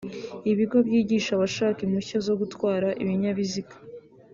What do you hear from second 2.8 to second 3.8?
ibinyabiziga